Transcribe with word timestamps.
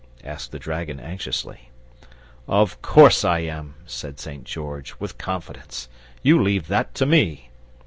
asked 0.23 0.51
the 0.51 0.57
dragon, 0.57 0.99
anxiously. 0.99 1.69
"Of 2.47 2.81
course 2.81 3.23
I 3.23 3.41
am," 3.41 3.75
said 3.85 4.19
St. 4.19 4.45
George, 4.45 4.95
with 4.99 5.19
confidence. 5.19 5.89
"You 6.23 6.41
leave 6.41 6.65
that 6.69 6.95
to 6.95 7.05
me!" 7.05 7.51